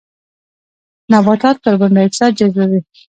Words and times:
نباتات 1.11 1.55
کاربن 1.63 1.91
ډای 1.95 2.03
اکسایډ 2.07 2.33
جذبوي 2.39 2.79